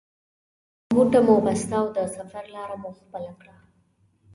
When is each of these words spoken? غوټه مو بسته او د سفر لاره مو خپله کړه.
غوټه 0.95 1.19
مو 1.25 1.35
بسته 1.45 1.75
او 1.81 1.85
د 1.95 1.97
سفر 2.15 2.43
لاره 2.55 2.75
مو 2.81 2.89
خپله 2.99 3.31
کړه. 3.39 3.55